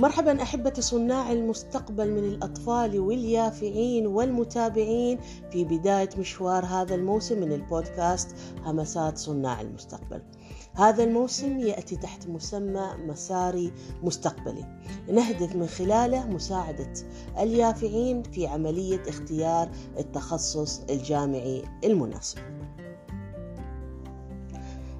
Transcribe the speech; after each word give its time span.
مرحبا 0.00 0.42
أحبة 0.42 0.72
صناع 0.78 1.32
المستقبل 1.32 2.10
من 2.10 2.24
الأطفال 2.24 3.00
واليافعين 3.00 4.06
والمتابعين 4.06 5.18
في 5.52 5.64
بداية 5.64 6.08
مشوار 6.18 6.64
هذا 6.64 6.94
الموسم 6.94 7.40
من 7.40 7.52
البودكاست 7.52 8.36
همسات 8.64 9.18
صناع 9.18 9.60
المستقبل. 9.60 10.22
هذا 10.74 11.04
الموسم 11.04 11.58
يأتي 11.58 11.96
تحت 11.96 12.28
مسمى 12.28 12.90
مساري 13.06 13.72
مستقبلي. 14.02 14.80
نهدف 15.08 15.56
من 15.56 15.66
خلاله 15.66 16.26
مساعدة 16.26 16.92
اليافعين 17.38 18.22
في 18.22 18.46
عملية 18.46 19.02
اختيار 19.08 19.70
التخصص 19.98 20.80
الجامعي 20.90 21.64
المناسب. 21.84 22.59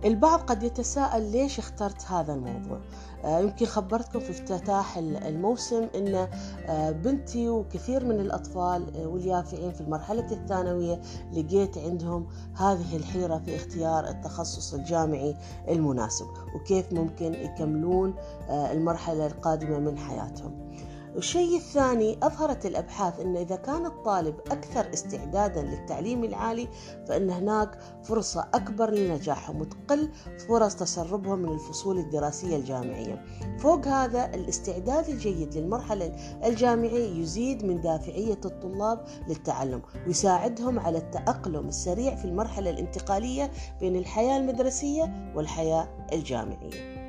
البعض 0.04 0.40
قد 0.40 0.62
يتساءل 0.62 1.32
ليش 1.32 1.59
اخترت 1.59 2.04
هذا 2.04 2.34
الموضوع 2.34 2.80
آه، 3.24 3.41
يمكن 3.41 3.66
خبرتكم 3.66 4.20
في 4.20 4.30
افتتاح 4.30 4.98
الموسم 4.98 5.88
إن 5.95 6.28
آه، 6.66 6.91
بنتي 6.91 7.48
وكثير 7.48 8.05
من 8.05 8.20
الأطفال 8.20 8.96
آه، 8.96 9.06
واليافعين 9.06 9.72
في 9.72 9.80
المرحلة 9.80 10.32
الثانوية 10.32 11.00
لقيت 11.32 11.78
عندهم 11.78 12.27
هذه 12.56 12.96
الحيرة 12.96 13.38
في 13.38 13.56
اختيار 13.56 14.08
التخصص 14.08 14.74
الجامعي 14.74 15.36
المناسب 15.68 16.27
وكيف 16.55 16.92
ممكن 16.92 17.34
يكملون 17.34 18.14
المرحلة 18.50 19.27
القادمة 19.27 19.78
من 19.78 19.98
حياتهم. 19.98 20.70
والشيء 21.14 21.56
الثاني 21.56 22.19
أظهرت 22.23 22.66
الأبحاث 22.66 23.20
أن 23.20 23.37
إذا 23.37 23.56
كان 23.56 23.87
الطالب 23.87 24.34
أكثر 24.50 24.92
استعدادا 24.95 25.62
للتعليم 25.62 26.24
العالي 26.24 26.69
فإن 27.09 27.30
هناك 27.30 27.78
فرصة 28.02 28.48
أكبر 28.55 28.91
لنجاحهم 28.91 29.60
وتقل 29.60 30.10
فرص 30.48 30.74
تسربهم 30.74 31.38
من 31.38 31.48
الفصول 31.48 31.98
الدراسية 31.98 32.56
الجامعية. 32.56 33.25
فوق 33.58 33.86
هذا 33.86 34.34
الاستعداد 34.34 35.08
الجيد 35.08 35.55
للمرحلة 35.55 36.12
الجامعية 36.44 37.20
يزيد 37.20 37.64
من 37.64 37.81
دافعية 37.81 38.41
الطلاب 38.44 39.05
للتعلم 39.28 39.83
ويساعدهم 40.06 40.78
على 40.78 40.98
التأقلم 40.98 41.69
السريع 41.69 42.14
في 42.14 42.25
المرحلة 42.25 42.70
الانتقالية 42.70 43.50
بين 43.81 43.97
الحياة 43.97 44.36
المدرسية 44.36 45.33
والحياة 45.36 45.88
الجامعية. 46.12 47.00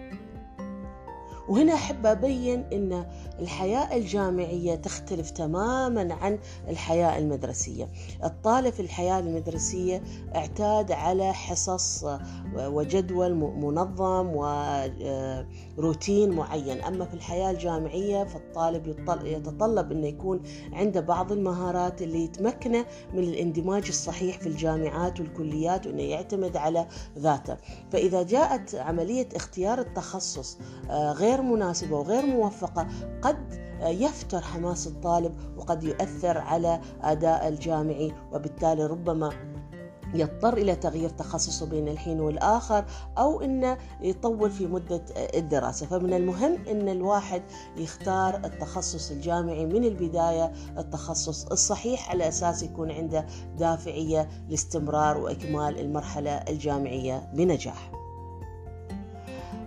وهنا 1.51 1.73
أحب 1.73 2.05
أبين 2.05 2.65
أن 2.73 3.05
الحياة 3.39 3.97
الجامعية 3.97 4.75
تختلف 4.75 5.29
تماما 5.29 6.13
عن 6.13 6.39
الحياة 6.69 7.17
المدرسية. 7.17 7.89
الطالب 8.23 8.73
في 8.73 8.79
الحياة 8.79 9.19
المدرسية 9.19 10.03
اعتاد 10.35 10.91
على 10.91 11.33
حصص 11.33 12.05
وجدول 12.55 13.33
منظم 13.35 14.27
وروتين 15.77 16.29
معين. 16.31 16.81
أما 16.81 17.05
في 17.05 17.13
الحياة 17.13 17.51
الجامعية 17.51 18.23
فالطالب 18.23 18.87
يتطلب 19.25 19.91
أنه 19.91 20.07
يكون 20.07 20.41
عنده 20.73 21.01
بعض 21.01 21.31
المهارات 21.31 22.01
اللي 22.01 22.23
يتمكنه 22.23 22.85
من 23.13 23.23
الاندماج 23.23 23.87
الصحيح 23.87 24.39
في 24.39 24.47
الجامعات 24.47 25.19
والكليات 25.19 25.87
وأنه 25.87 26.03
يعتمد 26.03 26.57
على 26.57 26.87
ذاته. 27.17 27.57
فإذا 27.91 28.23
جاءت 28.23 28.75
عملية 28.75 29.29
اختيار 29.35 29.79
التخصص 29.79 30.57
آه، 30.89 31.11
غير 31.11 31.40
غير 31.41 31.53
مناسبة 31.53 31.95
وغير 31.95 32.25
موفقة 32.25 32.87
قد 33.21 33.61
يفتر 33.81 34.41
حماس 34.41 34.87
الطالب 34.87 35.33
وقد 35.57 35.83
يؤثر 35.83 36.37
على 36.37 36.81
أداء 37.01 37.47
الجامعي. 37.47 38.13
وبالتالي 38.33 38.85
ربما 38.85 39.29
يضطر 40.13 40.57
إلى 40.57 40.75
تغيير 40.75 41.09
تخصصه 41.09 41.65
بين 41.65 41.87
الحين 41.87 42.19
والآخر 42.19 42.85
أو 43.17 43.41
أنه 43.41 43.77
يطول 44.01 44.51
في 44.51 44.67
مدة 44.67 45.01
الدراسة. 45.35 45.85
فمن 45.85 46.13
المهم 46.13 46.67
أن 46.67 46.89
الواحد 46.89 47.41
يختار 47.77 48.35
التخصص 48.35 49.11
الجامعي 49.11 49.65
من 49.65 49.83
البداية 49.83 50.51
التخصص 50.77 51.45
الصحيح 51.45 52.09
على 52.09 52.27
أساس 52.27 52.63
يكون 52.63 52.91
عنده 52.91 53.25
دافعية 53.57 54.29
لاستمرار 54.49 55.17
وإكمال 55.17 55.79
المرحلة 55.79 56.31
الجامعية 56.31 57.31
بنجاح. 57.33 58.00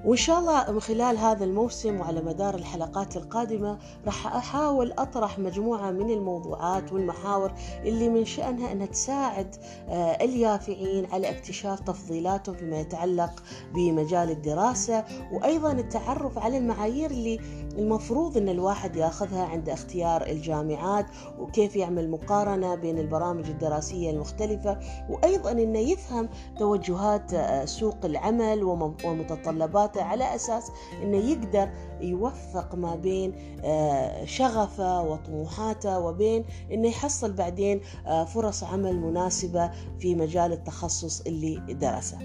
وإن 0.04 0.16
شاء 0.16 0.38
الله 0.38 0.72
من 0.72 0.81
خلال 0.81 1.19
هذا 1.19 1.44
الموسم 1.44 2.00
وعلى 2.00 2.20
مدار 2.22 2.54
الحلقات 2.54 3.16
القادمة 3.16 3.78
راح 4.06 4.26
أحاول 4.26 4.92
أطرح 4.98 5.38
مجموعة 5.38 5.91
من 5.91 6.10
الموضوعات 6.10 6.92
والمحاور 6.92 7.53
اللي 7.84 8.09
من 8.09 8.25
شأنها 8.25 8.72
أنها 8.72 8.87
تساعد 8.87 9.56
آه، 9.88 10.25
اليافعين 10.25 11.06
على 11.12 11.31
اكتشاف 11.31 11.81
تفضيلاتهم 11.81 12.54
فيما 12.54 12.81
يتعلق 12.81 13.42
بمجال 13.75 14.31
الدراسة 14.31 15.04
وأيضا 15.32 15.72
التعرف 15.72 16.38
على 16.38 16.59
المعايير 16.59 17.10
اللي 17.10 17.41
المفروض 17.78 18.36
أن 18.36 18.48
الواحد 18.48 18.97
ياخذها 18.97 19.44
عند 19.44 19.69
اختيار 19.69 20.26
الجامعات 20.26 21.06
وكيف 21.38 21.76
يعمل 21.76 22.10
مقارنة 22.10 22.75
بين 22.75 22.98
البرامج 22.98 23.47
الدراسية 23.47 24.10
المختلفة 24.10 24.78
وأيضا 25.10 25.53
أنه 25.53 25.78
يفهم 25.78 26.28
توجهات 26.59 27.34
آه، 27.34 27.65
سوق 27.65 27.97
العمل 28.04 28.65
ومتطلبات 29.04 29.94
حياته 29.94 30.05
على 30.05 30.34
أساس 30.34 30.72
أنه 31.03 31.16
يقدر 31.16 31.71
يوفق 32.00 32.75
ما 32.75 32.97
بين 32.97 33.34
آه، 33.65 34.25
شغفه 34.25 35.03
وطموحاته 35.03 35.99
وبين 35.99 36.44
أنه 36.72 36.88
يحصل 36.88 37.32
بعدين 37.32 37.81
آه، 38.06 38.25
فرص 38.25 38.65
عمل 38.65 39.00
مناسبة 39.00 39.71
في 39.99 40.15
مجال 40.15 40.53
التخصص 40.53 41.21
اللي 41.21 41.75
درسه. 41.75 42.19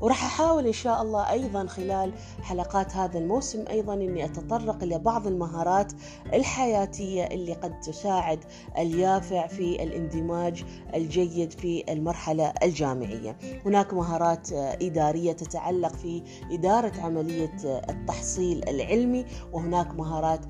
وراح 0.00 0.24
أحاول 0.24 0.66
إن 0.66 0.72
شاء 0.72 1.02
الله 1.02 1.30
أيضا 1.30 1.66
خلال 1.66 2.12
حلقات 2.42 2.96
هذا 2.96 3.18
الموسم 3.18 3.64
أيضا 3.70 3.94
أني 3.94 4.24
أتطرق 4.24 4.82
إلى 4.82 4.98
بعض 4.98 5.26
المهارات 5.26 5.92
الحياتية 6.34 7.24
اللي 7.24 7.52
قد 7.52 7.80
تساعد 7.80 8.38
اليافع 8.78 9.46
في 9.46 9.82
الاندماج 9.82 10.64
الجيد 10.94 11.52
في 11.52 11.84
المرحلة 11.92 12.52
الجامعية. 12.62 13.36
هناك 13.66 13.94
مهارات 13.94 14.52
إدارية 14.52 15.32
تتعلق 15.32 15.92
في 15.92 16.22
إدارة 16.52 16.92
عملية 17.00 17.56
التحصيل 17.64 18.68
العلمي 18.68 19.24
وهناك 19.52 19.94
مهارات 19.94 20.40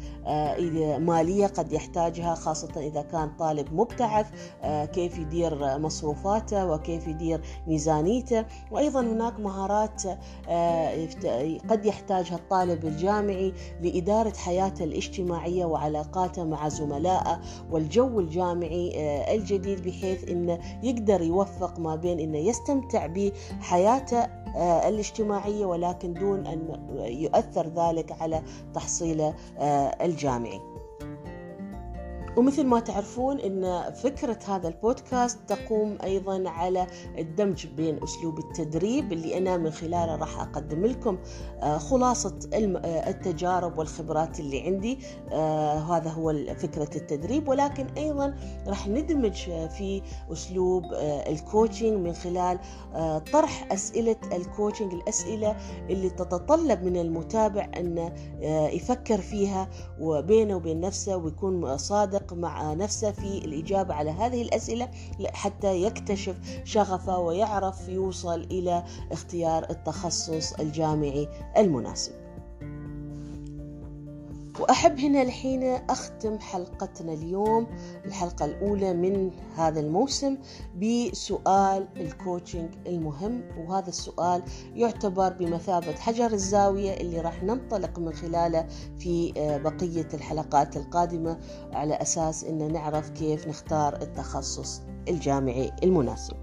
مالية 1.00 1.46
قد 1.46 1.72
يحتاجها 1.72 2.34
خاصة 2.34 2.72
إذا 2.76 3.02
كان 3.02 3.30
طالب 3.38 3.72
مبتعث 3.74 4.26
كيف 4.64 5.18
يدير 5.18 5.78
مصروفاته 5.78 6.66
وكيف 6.66 7.08
يدير 7.08 7.40
ميزانيته. 7.66 8.44
وأيضا 8.70 9.00
هناك 9.00 9.37
مهارات 9.40 10.02
آه، 10.48 11.08
قد 11.70 11.86
يحتاجها 11.86 12.36
الطالب 12.36 12.84
الجامعي 12.84 13.52
لإدارة 13.82 14.32
حياته 14.36 14.84
الاجتماعية 14.84 15.64
وعلاقاته 15.64 16.44
مع 16.44 16.68
زملائه 16.68 17.40
والجو 17.70 18.20
الجامعي 18.20 18.92
آه، 18.96 19.34
الجديد 19.34 19.82
بحيث 19.82 20.28
أنه 20.28 20.58
يقدر 20.82 21.22
يوفق 21.22 21.78
ما 21.78 21.96
بين 21.96 22.20
أنه 22.20 22.38
يستمتع 22.38 23.06
بحياته 23.06 24.18
آه، 24.56 24.88
الاجتماعية 24.88 25.66
ولكن 25.66 26.12
دون 26.12 26.46
أن 26.46 26.68
يؤثر 26.98 27.68
ذلك 27.68 28.12
على 28.22 28.42
تحصيله 28.74 29.34
الجامعي. 30.02 30.60
ومثل 32.38 32.66
ما 32.66 32.80
تعرفون 32.80 33.40
إن 33.40 33.92
فكرة 33.92 34.38
هذا 34.48 34.68
البودكاست 34.68 35.38
تقوم 35.48 35.98
أيضا 36.04 36.50
على 36.50 36.86
الدمج 37.18 37.66
بين 37.66 38.02
أسلوب 38.02 38.38
التدريب 38.38 39.12
اللي 39.12 39.38
أنا 39.38 39.56
من 39.56 39.70
خلاله 39.70 40.16
راح 40.16 40.40
أقدم 40.40 40.86
لكم 40.86 41.18
آه، 41.62 41.78
خلاصة 41.78 42.38
آه، 42.54 43.10
التجارب 43.10 43.78
والخبرات 43.78 44.40
اللي 44.40 44.60
عندي 44.60 44.98
آه، 45.32 45.78
هذا 45.78 46.10
هو 46.10 46.34
فكرة 46.58 46.96
التدريب. 46.96 47.48
ولكن 47.48 47.86
أيضا 47.96 48.34
راح 48.66 48.88
ندمج 48.88 49.36
في 49.68 50.02
أسلوب 50.32 50.84
ال 51.28 51.35
coaching 51.35 51.92
من 51.92 52.12
خلال 52.12 52.58
طرح 53.32 53.72
أسئلة 53.72 54.16
ال 54.32 54.39
coaching 54.39 54.94
الأسئلة 54.94 55.56
اللي 55.90 56.10
تتطلب 56.10 56.82
من 56.82 56.96
المتابع 56.96 57.70
انه 57.76 58.12
يفكر 58.72 59.20
فيها 59.20 59.68
وبينه 60.00 60.56
وبين 60.56 60.80
نفسه 60.80 61.16
ويكون 61.16 61.76
صادق 61.76 62.27
مع 62.32 62.72
نفسه 62.74 63.10
في 63.10 63.38
الإجابة 63.38 63.94
على 63.94 64.10
هذه 64.10 64.42
الأسئلة 64.42 64.88
حتى 65.32 65.82
يكتشف 65.82 66.36
شغفه 66.64 67.18
ويعرف 67.18 67.88
يوصل 67.88 68.40
إلى 68.40 68.84
اختيار 69.12 69.66
التخصص 69.70 70.52
الجامعي 70.52 71.28
المناسب. 71.56 72.27
وأحب 74.60 74.98
هنا 74.98 75.22
الحين 75.22 75.62
أختم 75.90 76.38
حلقتنا 76.38 77.12
اليوم 77.12 77.66
الحلقة 78.04 78.44
الأولى 78.44 78.94
من 78.94 79.30
هذا 79.56 79.80
الموسم 79.80 80.38
بسؤال 80.76 81.88
الكوتشنج 81.96 82.70
المهم 82.86 83.42
وهذا 83.58 83.88
السؤال 83.88 84.42
يعتبر 84.74 85.32
بمثابة 85.32 85.92
حجر 85.92 86.32
الزاوية 86.32 86.92
اللي 86.92 87.20
راح 87.20 87.42
ننطلق 87.42 87.98
من 87.98 88.12
خلاله 88.12 88.66
في 88.98 89.32
آه، 89.36 89.58
بقية 89.58 90.08
الحلقات 90.14 90.76
القادمة 90.76 91.38
على 91.72 91.94
أساس 91.94 92.44
أن 92.44 92.72
نعرف 92.72 93.10
كيف 93.10 93.48
نختار 93.48 94.02
التخصص 94.02 94.82
الجامعي 95.08 95.72
المناسب. 95.82 96.36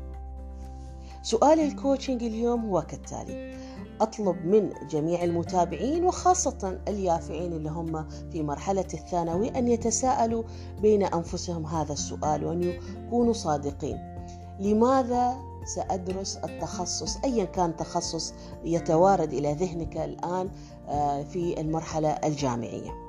سؤال 1.22 1.60
الكوتشنج 1.60 2.24
اليوم 2.24 2.66
هو 2.66 2.82
كالتالي 2.82 3.56
أطلب 4.02 4.46
من 4.46 4.70
جميع 4.90 5.24
المتابعين 5.24 6.06
وخاصة 6.06 6.80
اليافعين 6.88 7.54
اللي 7.54 7.70
هم 7.70 8.08
في 8.32 8.44
مرحلة 8.44 8.88
الثانوي 8.94 9.50
أن 9.50 9.68
يتساءلوا 9.68 10.44
بين 10.82 11.04
أنفسهم 11.04 11.66
هذا 11.66 11.94
السؤال 11.94 12.46
وأن 12.46 12.64
يكونوا 12.64 13.34
صادقين. 13.34 13.98
لماذا 14.60 15.36
سأدرس 15.66 16.38
التخصص؟ 16.38 17.18
أيا 17.24 17.46
كان 17.46 17.76
تخصص 17.76 18.34
يتوارد 18.64 19.34
إلى 19.34 19.54
ذهنك 19.54 19.98
الآن 19.98 20.50
آه، 20.88 21.24
في 21.24 21.62
المرحلة 21.62 22.10
الجامعية. 22.10 23.05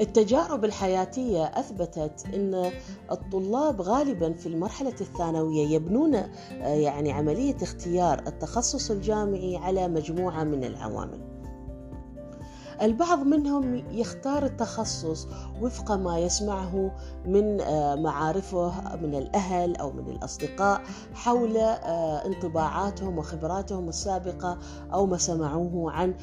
التجارب 0.00 0.64
الحياتية 0.64 1.44
أثبتت 1.44 2.26
أن 2.34 2.70
الطلاب 3.10 3.80
غالبا 3.80 4.32
في 4.32 4.46
المرحلة 4.46 4.94
الثانوية 5.00 5.68
يبنون 5.68 6.14
آه، 6.14 6.28
يعني 6.66 7.12
عملية 7.12 7.56
اختيار 7.62 8.18
التخصص 8.26 8.90
الجامعي 8.90 9.56
على 9.56 9.88
مجموعة 9.88 10.44
من 10.44 10.64
العوامل. 10.64 11.28
البعض 12.82 13.18
منهم 13.18 13.74
يختار 13.90 14.44
التخصص 14.44 15.28
وفق 15.60 15.92
ما 15.92 16.18
يسمعه 16.18 16.90
من 17.26 17.60
آه، 17.60 17.94
معارفه 17.94 18.96
من 18.96 19.14
الأهل 19.14 19.76
أو 19.76 19.92
من 19.92 20.08
الأصدقاء 20.08 20.82
حول 21.14 21.56
آه، 21.56 22.26
انطباعاتهم 22.26 23.18
وخبراتهم 23.18 23.88
السابقة 23.88 24.58
أو 24.92 25.06
ما 25.06 25.16
سمعوه 25.16 25.92
عن 25.92 26.14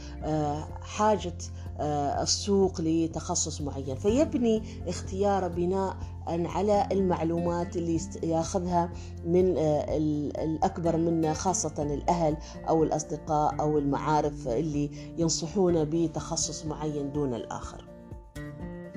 حاجة 0.82 1.34
السوق 1.80 2.82
لتخصص 2.82 3.62
معين. 3.62 3.96
فيبني 3.96 4.64
اختياره 4.88 5.48
بناء 5.48 5.98
على 6.28 6.88
المعلومات 6.92 7.76
اللي 7.78 8.00
ياخذها 8.24 8.90
من 9.26 9.58
آه، 9.58 9.86
الأكبر 10.44 10.98
منا 10.98 11.34
خاصة 11.34 11.84
الأهل 11.84 12.38
أو 12.70 12.84
الأصدقاء 12.84 13.56
أو 13.60 13.78
المعارف 13.78 14.48
اللي 14.48 14.90
ينصحون 15.18 15.86
بتخصص 15.86 16.66
معين 16.66 17.12
دون 17.12 17.34
الآخر. 17.34 17.86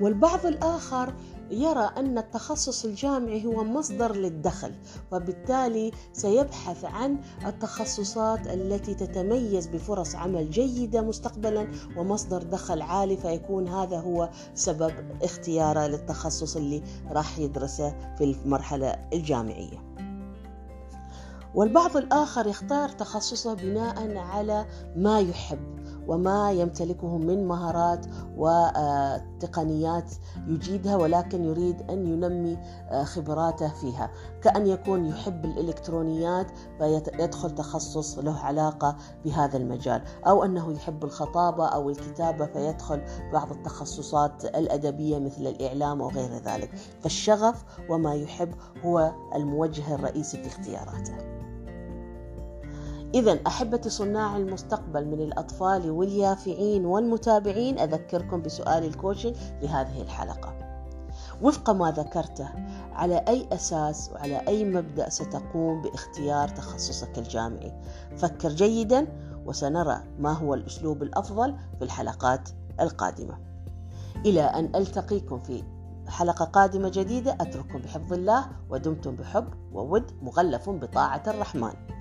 والبعض 0.01 0.45
الآخر 0.45 1.13
يرى 1.51 1.89
أن 1.97 2.17
التخصص 2.17 2.85
الجامعي 2.85 3.45
هو 3.45 3.63
مصدر 3.63 4.15
للدخل 4.15 4.73
وبالتالي 5.11 5.91
سيبحث 6.13 6.85
عن 6.85 7.17
التخصصات 7.45 8.47
التي 8.47 8.93
تتميز 8.93 9.67
بفرص 9.67 10.15
عمل 10.15 10.49
جيدة 10.51 11.01
مستقبلا 11.01 11.67
ومصدر 11.97 12.43
دخل 12.43 12.81
عالي 12.81 13.17
فيكون 13.17 13.67
هذا 13.67 13.99
هو 13.99 14.29
سبب 14.55 14.93
اختياره 15.23 15.87
للتخصص 15.87 16.55
اللي 16.55 16.83
راح 17.11 17.39
يدرسه 17.39 18.15
في 18.17 18.23
المرحلة 18.23 18.95
الجامعية. 19.13 19.89
والبعض 21.55 21.97
الآخر 21.97 22.47
يختار 22.47 22.89
تخصصه 22.89 23.53
بناء 23.53 24.17
على 24.17 24.65
ما 24.95 25.19
يحب. 25.19 25.78
وما 26.09 26.51
يمتلكه 26.51 27.17
من 27.17 27.47
مهارات 27.47 28.05
وتقنيات 28.37 30.13
يجيدها 30.47 30.95
ولكن 30.95 31.43
يريد 31.43 31.91
أن 31.91 32.07
ينمي 32.07 32.57
خبراته 33.03 33.67
فيها. 33.67 34.11
كأن 34.41 34.67
يكون 34.67 35.05
يحب 35.05 35.45
الإلكترونيات 35.45 36.47
فيدخل 36.79 37.55
تخصص 37.55 38.19
له 38.19 38.39
علاقة 38.39 38.95
بهذا 39.25 39.57
المجال. 39.57 40.01
أو 40.27 40.43
أنه 40.43 40.71
يحب 40.71 41.03
الخطابة 41.03 41.65
أو 41.65 41.89
الكتابة 41.89 42.45
فيدخل 42.45 43.01
بعض 43.33 43.51
التخصصات 43.51 44.45
الأدبية 44.45 45.19
مثل 45.19 45.47
الإعلام 45.47 46.01
وغير 46.01 46.31
ذلك. 46.45 46.69
فالشغف 47.01 47.63
وما 47.89 48.15
يحب 48.15 48.53
هو 48.85 49.11
الموجه 49.35 49.95
الرئيسي 49.95 50.37
في 50.37 50.47
اختياراته. 50.47 51.38
إذا 53.13 53.39
أحبتي 53.47 53.89
صناع 53.89 54.37
المستقبل 54.37 55.05
من 55.05 55.21
الأطفال 55.21 55.91
واليافعين 55.91 56.85
والمتابعين 56.85 57.79
أذكركم 57.79 58.41
بسؤال 58.41 58.85
الكوتشنج 58.85 59.35
لهذه 59.61 60.01
الحلقة. 60.01 60.53
وفق 61.41 61.69
ما 61.69 61.91
ذكرته 61.91 62.49
على 62.93 63.17
أي 63.27 63.47
أساس 63.51 64.09
وعلى 64.13 64.47
أي 64.47 64.65
مبدأ 64.65 65.09
ستقوم 65.09 65.81
باختيار 65.81 66.47
تخصصك 66.47 67.17
الجامعي؟ 67.17 67.73
فكر 68.17 68.49
جيدا 68.49 69.07
وسنرى 69.45 70.01
ما 70.19 70.31
هو 70.31 70.53
الأسلوب 70.53 71.03
الأفضل 71.03 71.55
في 71.77 71.83
الحلقات 71.83 72.49
القادمة. 72.79 73.37
إلى 74.25 74.41
أن 74.41 74.75
ألتقيكم 74.75 75.39
في 75.39 75.63
حلقة 76.07 76.45
قادمة 76.45 76.89
جديدة 76.89 77.37
أترككم 77.41 77.79
بحفظ 77.79 78.13
الله 78.13 78.45
ودمتم 78.69 79.15
بحب 79.15 79.47
وود 79.73 80.11
مغلف 80.21 80.69
بطاعة 80.69 81.23
الرحمن. 81.27 81.98